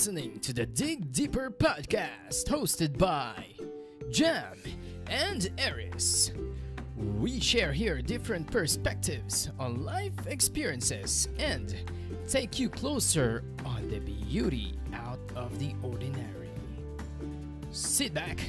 [0.00, 3.34] listening to the Dig Deeper podcast hosted by
[4.10, 4.56] Jam
[5.08, 6.32] and Eris.
[7.18, 11.76] We share here different perspectives on life experiences and
[12.26, 16.48] take you closer on the beauty out of the ordinary.
[17.70, 18.40] Sit back,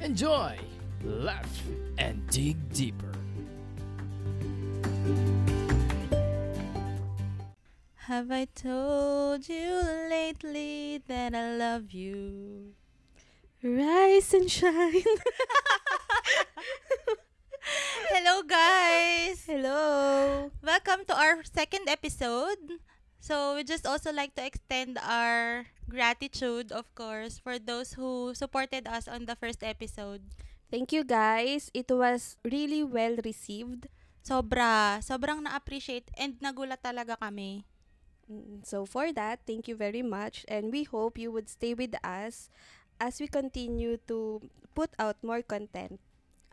[0.00, 0.58] enjoy,
[1.04, 1.60] laugh,
[1.98, 3.12] and dig deeper.
[8.04, 9.80] Have I told you
[10.12, 12.76] lately that I love you?
[13.64, 15.00] Rise and shine.
[18.12, 19.48] Hello, guys!
[19.48, 20.52] Hello.
[20.60, 22.76] Welcome to our second episode.
[23.24, 28.84] So, we just also like to extend our gratitude, of course, for those who supported
[28.84, 30.20] us on the first episode.
[30.68, 31.72] Thank you guys.
[31.72, 33.88] It was really well received.
[34.20, 37.64] Sobra, sobrang na-appreciate and nagulat talaga kami.
[38.24, 41.92] Mm, So for that, thank you very much and we hope you would stay with
[42.02, 42.48] us
[42.98, 44.40] as we continue to
[44.74, 46.00] put out more content.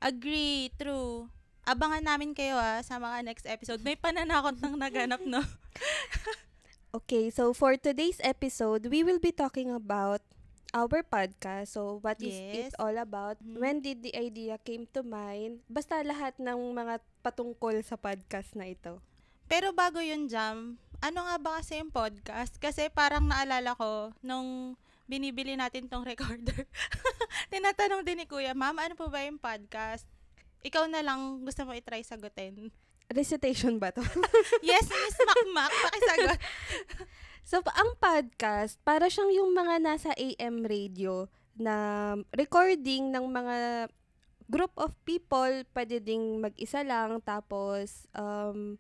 [0.01, 1.29] Agree, true.
[1.63, 3.85] Abangan namin kayo ah sa mga next episode.
[3.85, 5.39] May pananakot nang naganap, no?
[6.91, 10.19] Okay, so for today's episode, we will be talking about
[10.75, 11.71] our podcast.
[11.71, 12.51] So what is Yes.
[12.51, 13.39] it all about?
[13.39, 13.55] Mhm.
[13.63, 15.63] When did the idea came to mind?
[15.71, 18.99] Basta lahat ng mga patungkol sa podcast na ito.
[19.51, 22.55] Pero bago yun, Jam, ano nga ba kasi yung podcast?
[22.55, 24.79] Kasi parang naalala ko, nung
[25.11, 26.63] binibili natin tong recorder,
[27.51, 30.07] tinatanong din ni Kuya, Ma'am, ano po ba yung podcast?
[30.63, 32.71] Ikaw na lang gusto mo itry sagutin.
[33.11, 33.99] Recitation ba to?
[34.63, 36.39] Yes, Miss Makmak, pakisagot.
[37.41, 43.89] So, ang podcast, para siyang yung mga nasa AM radio na recording ng mga
[44.47, 48.79] group of people, pwede ding mag-isa lang, tapos um,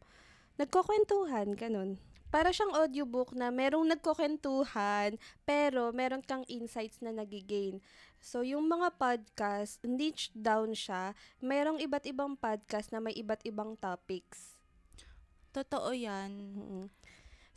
[0.61, 1.97] nagkukwentuhan, ganun.
[2.29, 7.81] Para siyang audiobook na merong nagkukwentuhan, pero meron kang insights na nagigain.
[8.21, 13.75] So, yung mga podcast, niche down siya, merong iba't ibang podcast na may iba't ibang
[13.75, 14.61] topics.
[15.51, 16.31] Totoo yan.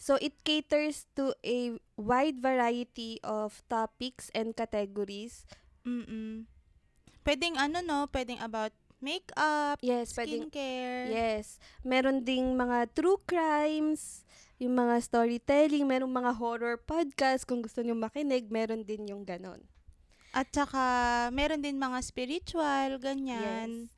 [0.05, 5.47] So it caters to a wide variety of topics and categories.
[5.87, 6.45] Mm-mm.
[7.25, 7.99] Pwedeng ano, no?
[8.11, 11.13] Pwedeng about makeup, Yes, pwedeng skincare.
[11.13, 14.25] Yes, meron ding mga true crimes,
[14.57, 19.61] yung mga storytelling, merong mga horror podcast kung gusto niyo makinig, meron din yung ganon.
[20.33, 20.83] At saka,
[21.31, 23.87] meron din mga spiritual, ganyan.
[23.87, 23.93] Yes.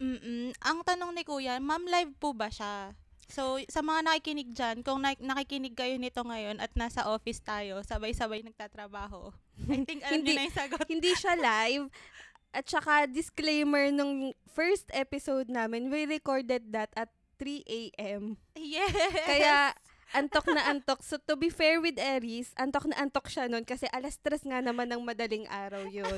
[0.00, 0.50] Mm-mm.
[0.62, 2.94] Ang tanong ni Kuya, ma'am, live po ba siya?
[3.28, 7.80] So, sa mga nakikinig dyan, kung na- nakikinig kayo nito ngayon at nasa office tayo,
[7.80, 9.32] sabay-sabay nagtatrabaho.
[9.64, 10.36] I think alam Hindi.
[10.36, 10.84] na yung sagot.
[10.92, 11.88] Hindi siya live.
[12.54, 17.10] At saka disclaimer nung first episode namin, we recorded that at
[17.42, 18.38] 3 a.m.
[18.54, 18.94] Yes!
[19.26, 19.74] Kaya,
[20.14, 21.02] antok na antok.
[21.02, 24.62] So, to be fair with Aries, antok na antok siya nun kasi alas tres nga
[24.62, 26.14] naman ng madaling araw yun.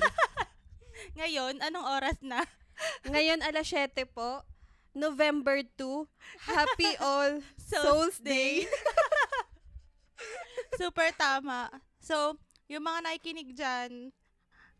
[1.18, 2.44] Ngayon, anong oras na?
[3.08, 4.44] Ngayon, alas 7 po,
[4.92, 6.04] November 2,
[6.52, 8.68] Happy All Souls Souls Day.
[10.80, 11.72] Super tama.
[12.00, 12.36] So,
[12.68, 14.12] yung mga nakikinig dyan,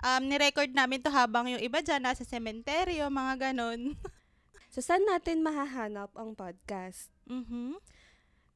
[0.01, 3.95] um, nirecord namin to habang yung iba dyan nasa sementeryo, mga ganon.
[4.67, 7.09] So, saan natin mahahanap ang podcast?
[7.25, 7.81] Mhm.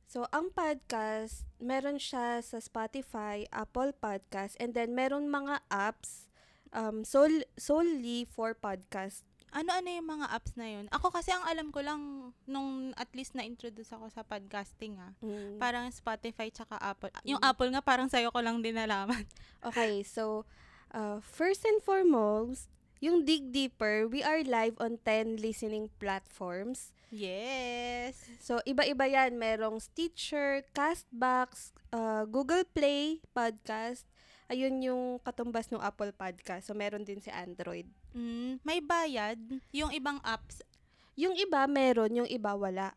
[0.04, 6.28] So, ang podcast, meron siya sa Spotify, Apple Podcast, and then meron mga apps
[6.76, 9.24] um, sol- solely for podcast.
[9.48, 10.92] Ano-ano yung mga apps na yun?
[10.92, 12.00] Ako kasi ang alam ko lang,
[12.44, 15.16] nung at least na-introduce ako sa podcasting ah.
[15.18, 15.56] Mm.
[15.56, 17.10] Parang Spotify tsaka Apple.
[17.24, 17.48] Yung Mm.
[17.48, 19.24] Apple nga parang sa'yo ko lang din nalaman.
[19.64, 20.44] Okay, so,
[20.94, 22.70] uh, first and foremost,
[23.00, 26.92] yung Dig Deeper, we are live on 10 listening platforms.
[27.10, 28.14] Yes!
[28.38, 29.34] So, iba-iba yan.
[29.40, 34.06] Merong Stitcher, Castbox, uh, Google Play Podcast.
[34.46, 36.70] Ayun yung katumbas ng Apple Podcast.
[36.70, 37.88] So, meron din si Android.
[38.14, 39.38] Mm, may bayad.
[39.74, 40.62] Yung ibang apps.
[41.18, 42.14] Yung iba, meron.
[42.14, 42.94] Yung iba, wala.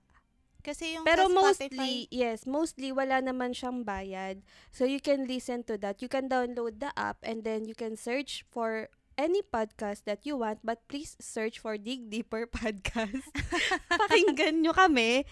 [0.63, 4.40] Kasi yung Pero sa Spotify, mostly, yes, mostly wala naman siyang bayad.
[4.72, 5.99] So, you can listen to that.
[5.99, 10.34] You can download the app and then you can search for any podcast that you
[10.34, 13.29] want but please search for Dig Deeper Podcast.
[14.09, 15.28] Pakinggan nyo kami.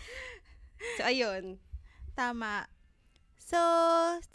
[1.00, 1.58] So, ayun.
[2.14, 2.68] Tama.
[3.38, 3.60] So,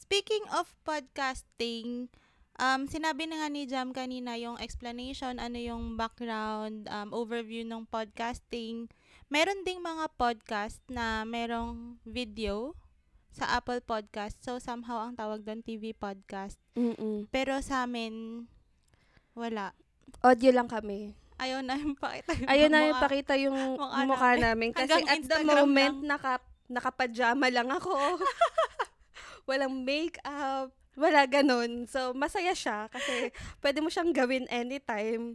[0.00, 2.12] speaking of podcasting,
[2.60, 7.88] um, sinabi na nga ni Jam kanina yung explanation, ano yung background, um, overview ng
[7.88, 8.92] podcasting.
[9.26, 12.78] Meron ding mga podcast na merong video
[13.34, 14.38] sa Apple Podcast.
[14.38, 16.62] So, somehow ang tawag doon TV podcast.
[16.78, 17.26] Mm-mm.
[17.34, 18.46] Pero sa amin,
[19.34, 19.74] wala.
[20.22, 21.18] Audio lang kami.
[21.42, 24.70] Ayaw na yung pakita yung Ayun na yung pakita yung mukha mukha, namin.
[24.70, 26.06] Kasi Hanggang at the Instagram moment, lang.
[26.06, 26.34] naka,
[26.70, 27.92] nakapajama lang ako.
[29.50, 30.70] Walang makeup.
[30.94, 31.90] Wala ganun.
[31.90, 35.34] So, masaya siya kasi pwede mo siyang gawin anytime.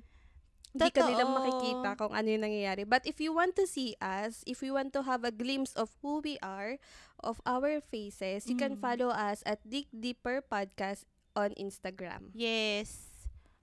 [0.71, 1.35] Hindi ka nila Totoo.
[1.35, 2.83] makikita kung ano yung nangyayari.
[2.87, 5.91] But if you want to see us, if you want to have a glimpse of
[5.99, 6.79] who we are,
[7.19, 8.81] of our faces, you can Mm.
[8.81, 11.03] follow us at Dig Deeper Podcast
[11.35, 12.31] on Instagram.
[12.31, 13.11] Yes.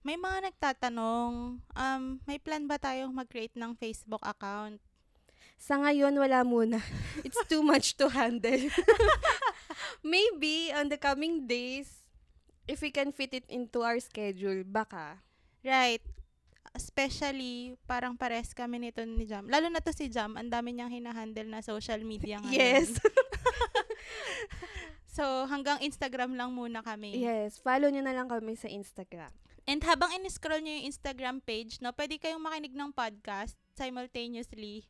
[0.04, 4.78] May mga nagtatanong, um, may plan ba tayong mag-create ng Facebook account?
[5.58, 6.78] Sa ngayon, wala muna.
[7.26, 8.68] It's too much to handle.
[10.06, 12.04] Maybe on the coming days,
[12.68, 15.18] if we can fit it into our schedule, baka.
[15.64, 16.00] Right.
[16.76, 19.46] Especially, parang pares kami nito ni Jam.
[19.46, 22.56] Lalo na to si Jam, ang dami niyang hinahandle na social media ngayon.
[22.56, 22.88] Yes.
[25.18, 27.18] So, hanggang Instagram lang muna kami.
[27.18, 27.58] yes.
[27.58, 29.34] Follow nyo na lang kami sa Instagram.
[29.66, 34.86] And habang in-scroll nyo yung Instagram page, no, pwede kayong makinig ng podcast simultaneously.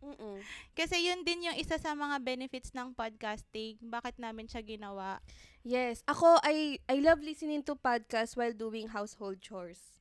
[0.80, 3.76] Kasi yun din yung isa sa mga benefits ng podcasting.
[3.84, 5.20] Bakit namin siya ginawa?
[5.60, 6.00] Yes.
[6.08, 9.99] Ako, I, I love listening to podcasts while doing household chores.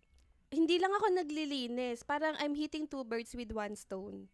[0.50, 2.02] Hindi lang ako naglilinis.
[2.02, 4.30] Parang I'm hitting two birds with one stone.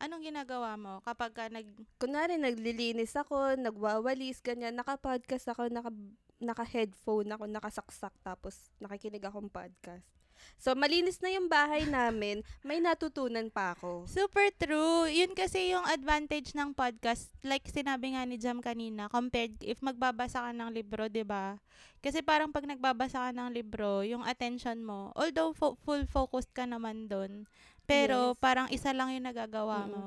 [0.00, 1.68] Anong ginagawa mo kapag ka nag...
[2.00, 4.74] Kunwari, naglilinis ako, nagwawalis, ganyan.
[4.74, 5.92] Naka-podcast ako, naka,
[6.40, 10.08] naka-headphone ako, nakasaksak, tapos nakikinig akong podcast.
[10.56, 14.08] So, malinis na yung bahay namin, may natutunan pa ako.
[14.08, 15.04] Super true.
[15.04, 17.28] Yun kasi yung advantage ng podcast.
[17.44, 21.60] Like sinabi nga ni Jam kanina, compared if magbabasa ka ng libro, ba?
[22.00, 26.64] Kasi parang pag nagbabasa ka ng libro, yung attention mo, although fo- full focused ka
[26.64, 27.44] naman doon,
[27.84, 28.40] pero Yes.
[28.40, 29.90] parang isa lang yung nagagawa Mm.
[29.92, 30.00] mo.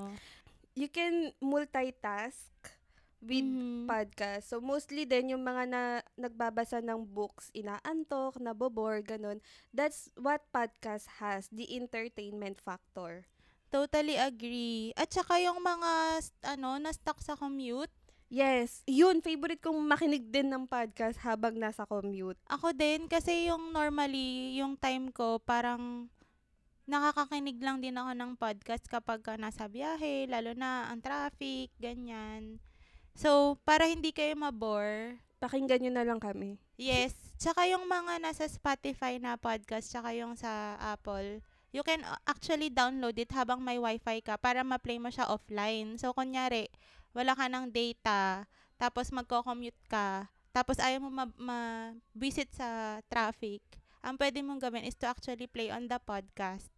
[0.74, 2.50] You can multitask
[3.24, 3.88] with Mhm.
[3.88, 4.52] podcast.
[4.52, 5.81] So, mostly din yung mga na
[6.20, 9.40] nagbabasa ng books, inaantok, nabobore, ganun.
[9.72, 13.25] That's what podcast has, the entertainment factor.
[13.74, 14.94] Totally agree.
[14.94, 17.90] At saka yung mga ano, na-stuck sa commute,
[18.34, 22.42] Yes, yun, favorite kong makinig din ng podcast habang nasa commute.
[22.50, 26.10] Ako din, kasi yung normally, yung time ko, parang
[26.90, 32.58] nakakakinig lang din ako ng podcast kapag ka nasa biyahe, lalo na ang traffic, ganyan.
[33.13, 36.56] So, para hindi kayo mabore, Pakinggan nyo na lang kami.
[36.80, 41.44] yes, tsaka yung mga nasa Spotify na podcast, tsaka yung sa Apple,
[41.75, 46.00] you can uh, actually download it habang may wifi ka para ma-play mo siya offline.
[46.00, 46.71] So, kunyari,
[47.12, 48.48] wala ka ng data,
[48.80, 53.62] tapos magko-commute ka, tapos ayaw mo ma- ma-visit sa traffic,
[54.00, 56.71] ang pwede mong gawin is to actually play on the podcast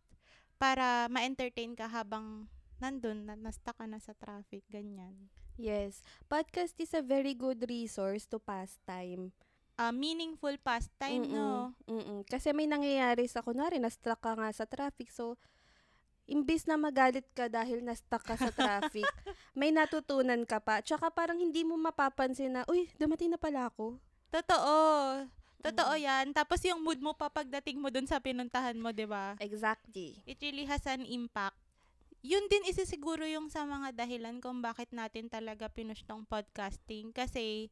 [0.57, 2.49] para ma-entertain ka habang
[2.81, 5.29] nandun, na nasta ka na sa traffic, ganyan.
[5.55, 9.31] Yes, podcast is a very good resource to pass time.
[9.75, 11.75] Ah, meaningful pastime, no?
[11.87, 12.23] Mm-mm.
[12.27, 15.11] Kasi may nangyayari sa, kunwari, na-stuck ka nga sa traffic.
[15.11, 15.35] So,
[16.27, 19.03] imbis na magalit ka dahil na-stuck ka sa traffic,
[19.59, 20.79] may natutunan ka pa.
[20.79, 23.99] Tsaka parang hindi mo mapapansin na, uy, dumating na pala ako.
[24.31, 24.75] Totoo.
[25.65, 26.03] Totoo Mm.
[26.03, 26.25] yan.
[26.35, 29.33] Tapos yung mood mo pa pagdating mo dun sa pinuntahan mo, 'di ba?
[29.41, 30.13] Exactly.
[30.29, 31.57] It really has an impact.
[32.25, 37.13] Yun din isa siguro yung sa mga dahilan kung bakit natin talaga pinush tong podcasting.
[37.13, 37.69] Kasi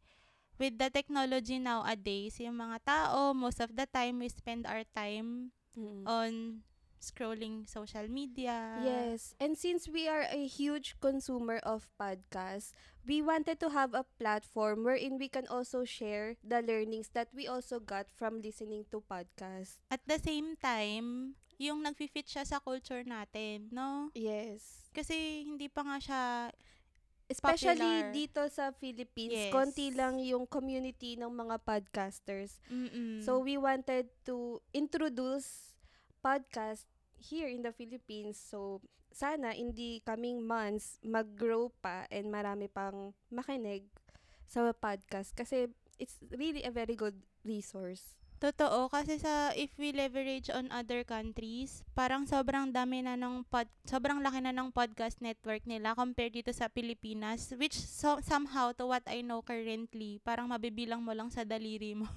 [0.62, 5.50] with the technology nowadays, yung mga tao, most of the time, we spend our time
[5.74, 6.06] Mm.
[6.06, 6.32] on
[7.02, 8.80] scrolling social media.
[8.86, 9.34] Yes.
[9.42, 12.72] And since we are a huge consumer of podcasts,
[13.04, 17.50] we wanted to have a platform wherein we can also share the learnings that we
[17.50, 19.82] also got from listening to podcasts.
[19.92, 24.10] At the same time, yung nag-fit siya sa culture natin, no?
[24.14, 24.90] Yes.
[24.92, 26.22] Kasi hindi pa nga siya
[27.32, 28.12] Especially Popular.
[28.12, 29.54] dito sa Philippines, Yes.
[29.56, 32.60] konti lang yung community ng mga podcasters.
[32.68, 33.24] Mm-mm.
[33.24, 35.72] So we wanted to introduce
[36.20, 36.84] podcast
[37.16, 38.36] here in the Philippines.
[38.38, 43.88] So sana in the coming months mag-grow pa and marami pang makinig
[44.44, 47.16] sa podcast kasi it's really a very good
[47.48, 48.20] resource.
[48.44, 53.72] Totoo, kasi sa if we leverage on other countries, parang sobrang dami na ng pod,
[53.88, 58.84] sobrang laki na ng podcast network nila compared dito sa Pilipinas, which so, somehow, to
[58.84, 62.12] what I know currently, parang mabibilang mo lang sa daliri mo.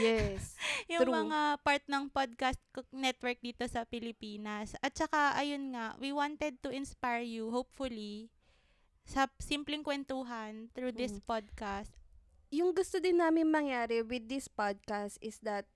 [0.00, 0.56] Yes.
[0.96, 1.28] yung True.
[1.28, 2.56] mga part ng podcast
[2.88, 4.72] network dito sa Pilipinas.
[4.80, 8.32] At saka, ayun nga, we wanted to inspire you, hopefully,
[9.04, 11.28] sa simpleng kwentuhan through this Mm.
[11.28, 11.99] podcast.
[12.50, 15.66] Yung gusto din namin mangyari with this podcast is that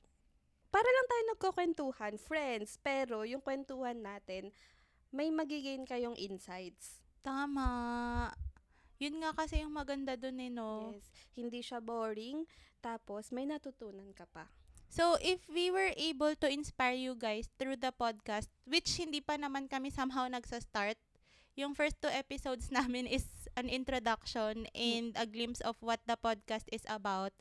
[0.74, 4.50] para lang tayo nagkukwentuhan, friends, pero yung kwentuhan natin,
[5.14, 6.98] may magigain kayong insights.
[7.22, 8.34] Tama.
[8.98, 10.98] Yun nga kasi yung maganda dun eh, no?
[10.98, 11.06] Yes.
[11.38, 12.42] Hindi siya boring,
[12.82, 14.50] tapos may natutunan ka pa.
[14.90, 19.38] So, if we were able to inspire you guys through the podcast, which hindi pa
[19.38, 20.98] naman kami somehow nagsa-start,
[21.54, 26.66] yung first two episodes namin is an introduction and a glimpse of what the podcast
[26.74, 27.32] is about.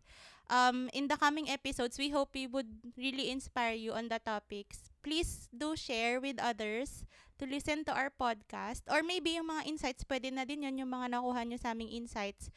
[0.49, 2.67] um, in the coming episodes, we hope we would
[2.97, 4.89] really inspire you on the topics.
[5.03, 7.03] Please do share with others
[7.39, 8.81] to listen to our podcast.
[8.89, 11.91] Or maybe yung mga insights, pwede na din yun yung mga nakuha nyo sa aming
[11.91, 12.49] insights.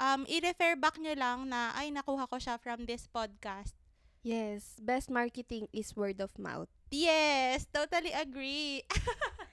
[0.00, 3.76] Um, i-refer back nyo lang na, ay, nakuha ko siya from this podcast.
[4.20, 6.68] Yes, best marketing is word of mouth.
[6.92, 8.84] Yes, totally agree.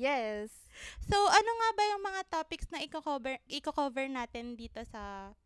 [0.00, 0.48] Yes.
[1.04, 5.36] So, ano nga ba yung mga topics na i-cover, i-cover natin dito sa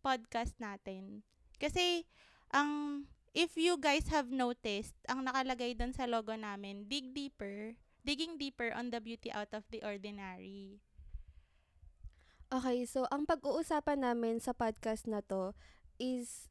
[0.00, 1.20] podcast natin?
[1.60, 2.08] Kasi,
[2.48, 3.04] ang,
[3.36, 8.72] if you guys have noticed, ang nakalagay doon sa logo namin, dig deeper, digging deeper
[8.72, 10.80] on the beauty out of the ordinary.
[12.48, 15.52] Okay, so ang pag-uusapan namin sa podcast na to
[16.00, 16.48] is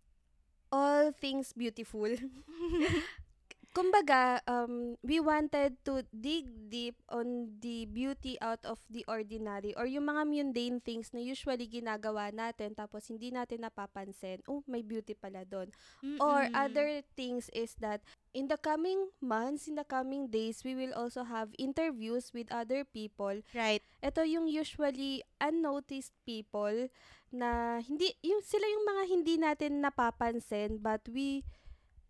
[0.69, 2.05] all things beautiful.
[3.71, 9.85] Kumbaga, um, we wanted to dig deep on the beauty out of the ordinary or
[9.85, 15.13] yung mga mundane things na usually ginagawa natin tapos hindi natin napapansin, oh, may beauty
[15.13, 15.69] pala doon.
[16.17, 18.01] Or other things is that
[18.33, 22.81] in the coming months, in the coming days, we will also have interviews with other
[22.81, 23.81] people Right.
[24.01, 26.89] ito yung usually unnoticed people
[27.29, 31.43] na hindi yung sila yung mga hindi natin napapansin but we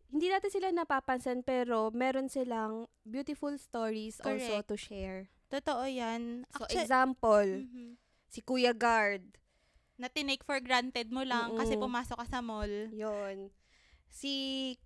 [0.07, 2.73] hindi natin sila napapansin pero meron silang
[3.03, 4.67] beautiful stories also Correct.
[4.67, 5.19] to share.
[5.47, 6.43] Totoo yan.
[6.49, 7.95] So Actu- example, Mhm.
[8.27, 9.23] si Kuya Guard,
[9.95, 11.83] na tinake for granted mo lang kasi Mm-mm.
[11.83, 12.69] pumasok ka sa mall.
[12.91, 13.49] yon.
[14.07, 14.33] Si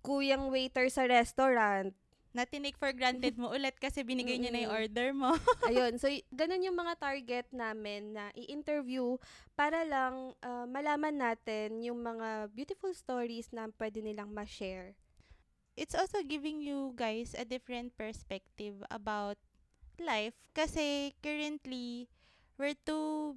[0.00, 1.92] Kuyang waiter sa restaurant,
[2.32, 5.36] Na tinake for granted mo ulit kasi binigay niya na yung order mo.
[5.68, 9.20] Ayun, so y- ganun yung mga target namin na i-interview
[9.52, 14.96] para lang ah, malaman natin yung mga beautiful stories na pwede nilang ma-share.
[15.76, 19.36] It's also giving you guys a different perspective about
[19.98, 20.34] life.
[20.52, 22.08] Kasi currently
[22.58, 23.36] we're too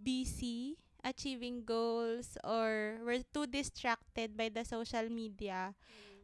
[0.00, 5.72] busy achieving goals or we're too distracted by the social media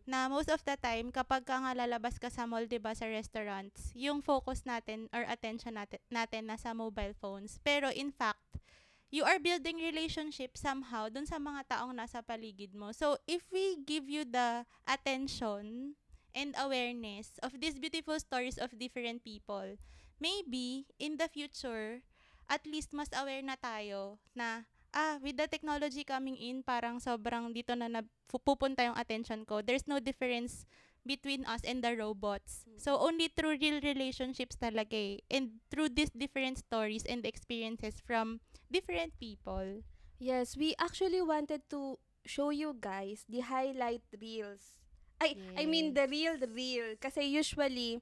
[0.07, 3.11] na most of the time kapag ka nga lalabas ka sa mall 'di ba sa
[3.11, 7.59] restaurants yung focus natin or attention natin natin nasa mobile phones.
[7.67, 8.63] Pero in fact
[9.11, 12.91] you are building relationship somehow dun sa mga taong nasa paligid mo.
[12.91, 15.95] So, if we give you the attention
[16.35, 19.79] and awareness of these beautiful stories of different people,
[20.19, 22.03] maybe in the future,
[22.51, 27.53] at least mas aware na tayo na ah, with the technology coming in, parang sobrang
[27.53, 29.61] dito na napupunta yung attention ko.
[29.61, 30.65] There's no difference
[31.07, 32.67] between us and the robots.
[32.81, 35.23] So, only through real relationships talaga eh.
[35.31, 39.83] And through these different stories and experiences from different people.
[40.19, 44.81] Yes, we actually wanted to show you guys the highlight reels.
[45.21, 46.97] Ay, I mean the real reel.
[47.01, 48.01] Kasi usually,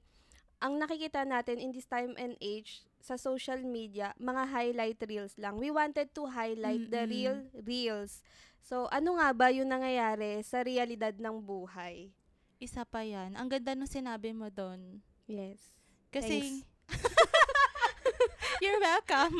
[0.59, 5.59] ang nakikita natin in this time and age sa social media, mga highlight reels lang.
[5.61, 7.11] We wanted to highlight the Mm-mm.
[7.11, 8.23] real reels.
[8.65, 12.09] So, ano nga ba yung nangyayari sa realidad ng buhay?
[12.59, 13.35] Isa pa yan.
[13.37, 15.03] Ang ganda nung sinabi mo doon.
[15.27, 15.59] Yes.
[16.09, 16.63] Kasi,
[18.63, 19.35] you're welcome.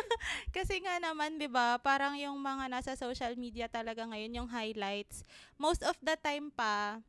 [0.56, 5.22] Kasi nga naman, di ba, parang yung mga nasa social media talaga ngayon, yung highlights,
[5.60, 7.00] most of the time pa,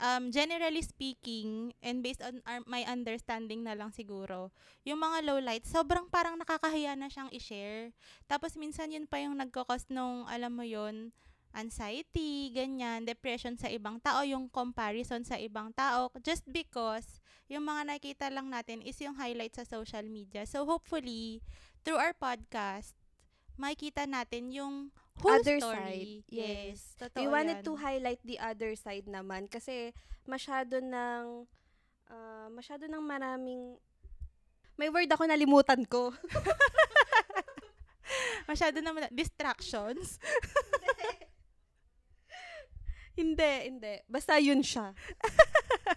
[0.00, 4.52] um, generally speaking, and based on our, my understanding na lang siguro,
[4.84, 7.90] yung mga low lights, sobrang parang nakakahiya na siyang i-share.
[8.28, 11.10] Tapos minsan yun pa yung nagkakos nung, alam mo yun,
[11.56, 17.82] anxiety, ganyan, depression sa ibang tao, yung comparison sa ibang tao, just because yung mga
[17.86, 20.42] nakita lang natin is yung highlight sa social media.
[20.46, 21.42] So hopefully,
[21.86, 22.98] through our podcast,
[23.54, 24.90] makikita natin yung
[25.22, 25.76] whole Other story.
[25.76, 26.22] side.
[26.28, 26.78] Yes.
[26.98, 27.66] Totoo We wanted yan.
[27.66, 29.94] to highlight the other side naman kasi
[30.28, 31.46] masyado ng
[32.10, 33.78] ah, masyado ng maraming
[34.76, 36.12] may word ako nalimutan ko.
[38.46, 40.22] Masyado naman, distractions.
[43.18, 43.94] hindi, hindi.
[44.06, 44.92] Basta yun siya.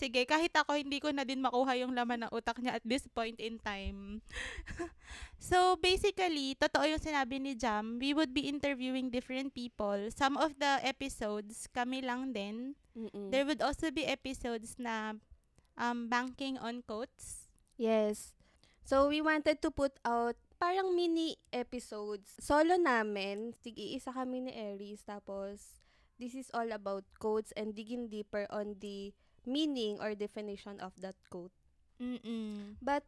[0.00, 3.04] Sige, kahit ako, hindi ko na din makuha yung laman ng utak niya at this
[3.10, 4.20] point in time.
[5.38, 7.98] so, basically, totoo yung sinabi ni Jam.
[8.00, 10.10] We would be interviewing different people.
[10.12, 12.74] Some of the episodes, kami lang din.
[12.96, 13.30] Mm-mm.
[13.32, 15.16] There would also be episodes na
[15.76, 17.52] um, banking on quotes.
[17.76, 18.32] Yes.
[18.86, 22.32] So, we wanted to put out parang mini episodes.
[22.40, 25.84] Solo namin, sige, isa kami ni Aries, tapos
[26.16, 29.12] this is all about quotes and digging deeper on the
[29.46, 31.52] meaning or definition of that quote.
[32.00, 32.76] Mm-mm.
[32.82, 33.04] But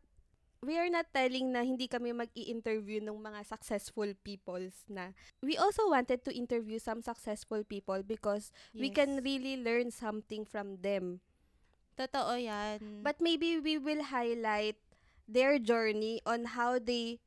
[0.63, 5.13] we are not telling na hindi kami mag-i-interview ng mga successful peoples na.
[5.43, 8.97] We also wanted to interview some successful people because we Yes.
[8.97, 11.21] can really learn something from them.
[11.99, 13.03] Totoo yan.
[13.03, 14.79] But maybe we will highlight
[15.29, 17.21] their journey on how they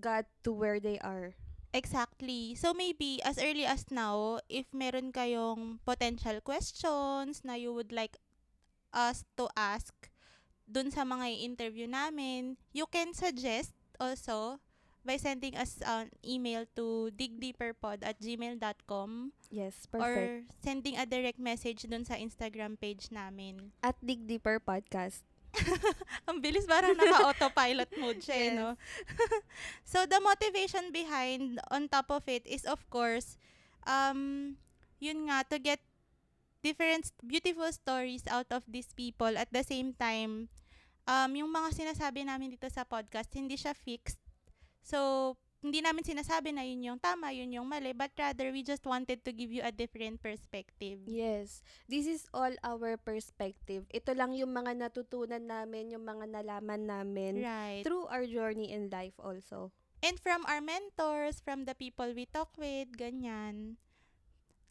[0.00, 1.36] got to where they are.
[1.74, 2.54] Exactly.
[2.54, 8.16] So maybe as early as now, if meron kayong potential questions na you would like
[8.94, 9.92] us to ask
[10.64, 14.56] dun sa mga interview namin, you can suggest also
[15.04, 20.48] by sending us an email to digdeeperpod at gmail.com Yes, or perfect.
[20.64, 23.76] sending a direct message dun sa Instagram page namin.
[23.84, 25.20] At Dig Deeper Podcast.
[26.26, 28.56] Ang bilis parang naka-autopilot mode siya, eh, Yes.
[28.56, 28.68] no?
[29.92, 33.36] so, the motivation behind, on top of it, is of course,
[33.86, 34.56] um,
[34.98, 35.78] yun nga, to get
[36.64, 39.36] different beautiful stories out of these people.
[39.36, 40.48] At the same time,
[41.04, 44.16] um, yung mga sinasabi namin dito sa podcast, hindi siya fixed.
[44.80, 48.84] So, hindi namin sinasabi na yun yung tama, yun yung mali, but rather, we just
[48.84, 51.00] wanted to give you a different perspective.
[51.08, 51.64] Yes.
[51.88, 53.88] This is all our perspective.
[53.88, 57.80] Ito lang yung mga natutunan namin, yung mga nalaman namin Right.
[57.80, 59.72] through our journey in life also.
[60.04, 63.80] And from our mentors, from the people we talk with, ganyan.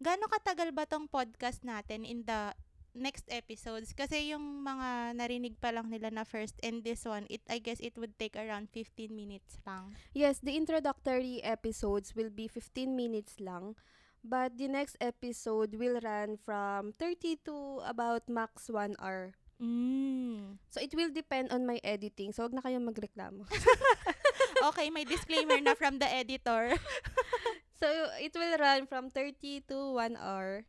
[0.03, 2.51] Gaano katagal ba tong podcast natin in the
[2.91, 3.95] next episodes?
[3.95, 7.79] Kasi yung mga narinig pa lang nila na first and this one, it I guess
[7.79, 9.95] it would take around 15 minutes lang.
[10.12, 13.79] Yes, the introductory episodes will be 15 minutes lang.
[14.24, 19.36] But the next episode will run from 30 to about max 1 hour.
[19.63, 20.60] Mm.
[20.67, 22.36] So, it will depend on my editing.
[22.36, 23.48] So, wag na kayong magreklamo.
[24.63, 26.72] Okay, may disclaimer na from the editor.
[27.84, 27.90] so,
[28.24, 30.63] it will run from 30 to 1 hour.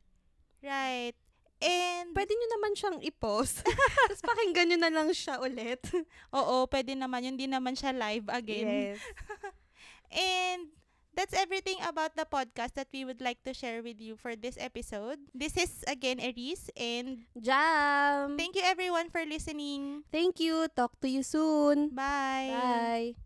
[0.58, 1.14] right.
[1.62, 3.62] And, Pwede nyo naman siyang i-post.
[4.10, 5.80] Tapos pakinggan nyo na lang siya ulit.
[6.36, 8.66] oo, pwede naman, yun di naman siya live again.
[8.66, 8.98] Yes.
[10.12, 10.74] And
[11.14, 14.58] that's everything about the podcast that we would like to share with you for this
[14.60, 15.22] episode.
[15.32, 18.36] This is again Eris and Jam!
[18.36, 20.02] thank you everyone for listening.
[20.10, 20.66] Thank you.
[20.74, 21.94] Talk to you soon.
[21.94, 22.50] Bye.
[22.52, 23.23] Bye.